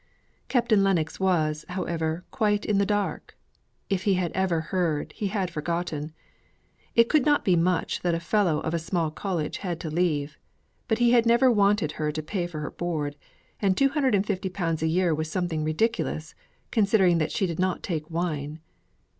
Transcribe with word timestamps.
Captain 0.49 0.83
Lennox 0.83 1.19
was, 1.19 1.63
however, 1.69 2.23
quite 2.31 2.65
in 2.65 2.79
the 2.79 2.87
dark; 2.87 3.37
if 3.87 4.01
he 4.05 4.15
had 4.15 4.31
ever 4.31 4.59
heard, 4.59 5.11
he 5.11 5.27
had 5.27 5.51
forgotten; 5.51 6.11
it 6.95 7.07
could 7.07 7.23
not 7.23 7.45
be 7.45 7.55
much 7.55 8.01
that 8.01 8.15
a 8.15 8.19
Fellow 8.19 8.61
of 8.61 8.73
a 8.73 8.79
small 8.79 9.11
College 9.11 9.57
had 9.59 9.79
to 9.79 9.91
leave; 9.91 10.39
but 10.87 10.97
he 10.97 11.11
had 11.11 11.27
never 11.27 11.51
wanted 11.51 11.91
her 11.91 12.11
to 12.13 12.23
pay 12.23 12.47
for 12.47 12.61
her 12.61 12.71
board; 12.71 13.15
and 13.61 13.77
two 13.77 13.89
hundred 13.89 14.15
and 14.15 14.25
fifty 14.25 14.49
pounds 14.49 14.81
a 14.81 14.87
year 14.87 15.13
was 15.13 15.29
something 15.29 15.63
ridiculous, 15.63 16.33
considering 16.71 17.19
that 17.19 17.31
she 17.31 17.45
did 17.45 17.59
not 17.59 17.83
take 17.83 18.09
wine. 18.09 18.59